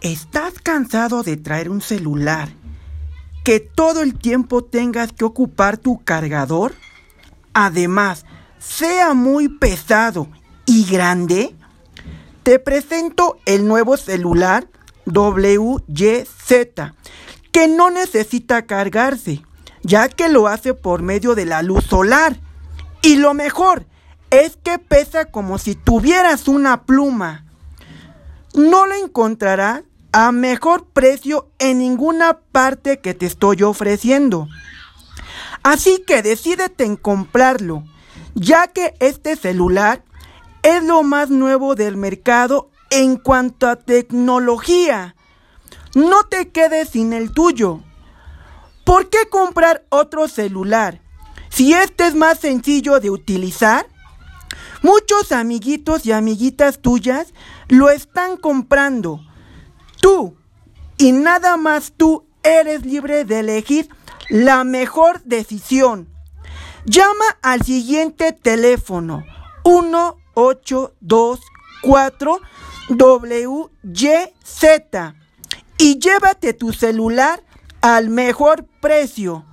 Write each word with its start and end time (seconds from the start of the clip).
¿Estás 0.00 0.54
cansado 0.62 1.24
de 1.24 1.36
traer 1.36 1.68
un 1.68 1.80
celular 1.80 2.48
que 3.42 3.58
todo 3.58 4.00
el 4.00 4.16
tiempo 4.16 4.62
tengas 4.62 5.12
que 5.12 5.24
ocupar 5.24 5.76
tu 5.76 6.04
cargador? 6.04 6.72
Además, 7.52 8.24
sea 8.60 9.14
muy 9.14 9.48
pesado 9.48 10.28
y 10.66 10.84
grande. 10.84 11.56
Te 12.44 12.60
presento 12.60 13.38
el 13.44 13.66
nuevo 13.66 13.96
celular 13.96 14.68
WYZ, 15.04 16.52
que 17.50 17.66
no 17.66 17.90
necesita 17.90 18.66
cargarse, 18.66 19.42
ya 19.82 20.08
que 20.08 20.28
lo 20.28 20.46
hace 20.46 20.74
por 20.74 21.02
medio 21.02 21.34
de 21.34 21.44
la 21.44 21.62
luz 21.62 21.84
solar. 21.84 22.38
Y 23.02 23.16
lo 23.16 23.34
mejor 23.34 23.84
es 24.30 24.56
que 24.62 24.78
pesa 24.78 25.24
como 25.24 25.58
si 25.58 25.74
tuvieras 25.74 26.46
una 26.46 26.84
pluma. 26.84 27.46
No 28.54 28.86
lo 28.86 28.94
encontrarás 28.94 29.82
a 30.12 30.32
mejor 30.32 30.86
precio 30.86 31.50
en 31.58 31.78
ninguna 31.78 32.38
parte 32.52 33.00
que 33.00 33.14
te 33.14 33.26
estoy 33.26 33.62
ofreciendo. 33.62 34.48
Así 35.62 36.02
que 36.06 36.22
decídete 36.22 36.84
en 36.84 36.96
comprarlo, 36.96 37.84
ya 38.34 38.68
que 38.68 38.94
este 39.00 39.36
celular 39.36 40.02
es 40.62 40.82
lo 40.82 41.02
más 41.02 41.30
nuevo 41.30 41.74
del 41.74 41.96
mercado 41.96 42.70
en 42.90 43.16
cuanto 43.16 43.68
a 43.68 43.76
tecnología. 43.76 45.14
No 45.94 46.24
te 46.24 46.50
quedes 46.50 46.90
sin 46.90 47.12
el 47.12 47.32
tuyo. 47.32 47.80
¿Por 48.84 49.10
qué 49.10 49.28
comprar 49.28 49.84
otro 49.90 50.28
celular 50.28 51.02
si 51.50 51.74
este 51.74 52.06
es 52.06 52.14
más 52.14 52.38
sencillo 52.38 53.00
de 53.00 53.10
utilizar? 53.10 53.86
Muchos 54.82 55.32
amiguitos 55.32 56.06
y 56.06 56.12
amiguitas 56.12 56.80
tuyas 56.80 57.34
lo 57.68 57.90
están 57.90 58.36
comprando 58.36 59.20
Tú 60.00 60.36
y 60.96 61.12
nada 61.12 61.56
más 61.56 61.92
tú 61.96 62.24
eres 62.42 62.84
libre 62.84 63.24
de 63.24 63.38
elegir 63.40 63.88
la 64.28 64.64
mejor 64.64 65.22
decisión. 65.24 66.08
Llama 66.84 67.24
al 67.42 67.62
siguiente 67.62 68.32
teléfono 68.32 69.24
1824 69.64 72.40
WYZ 72.90 74.64
y 75.78 75.98
llévate 75.98 76.54
tu 76.54 76.72
celular 76.72 77.42
al 77.80 78.08
mejor 78.08 78.64
precio, 78.80 79.44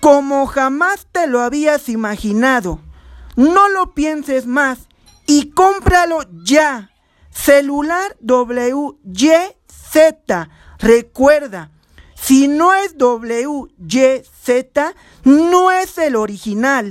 como 0.00 0.46
jamás 0.46 1.06
te 1.10 1.26
lo 1.26 1.40
habías 1.40 1.88
imaginado. 1.88 2.80
No 3.34 3.68
lo 3.68 3.94
pienses 3.94 4.46
más 4.46 4.86
y 5.26 5.50
cómpralo 5.50 6.20
ya. 6.44 6.90
Celular 7.36 8.16
WYZ. 8.22 9.54
Recuerda, 10.78 11.70
si 12.14 12.48
no 12.48 12.74
es 12.74 12.96
WYZ, 12.98 14.50
no 15.24 15.70
es 15.70 15.98
el 15.98 16.16
original. 16.16 16.90